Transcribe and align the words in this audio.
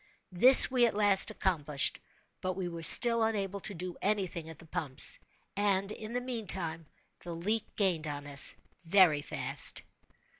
This 0.31 0.71
we 0.71 0.87
at 0.87 0.95
last 0.95 1.29
accomplished—but 1.29 2.53
we 2.53 2.67
were 2.67 2.81
still 2.81 3.21
unable 3.21 3.59
to 3.59 3.75
do 3.75 3.97
any 4.01 4.25
thing 4.25 4.49
at 4.49 4.57
the 4.57 4.65
pumps; 4.65 5.19
and, 5.55 5.91
in 5.91 6.13
the 6.13 6.21
meantime, 6.21 6.87
the 7.19 7.35
leak 7.35 7.75
gained 7.75 8.07
on 8.07 8.25
us 8.25 8.55
very 8.83 9.21
fast. 9.21 9.83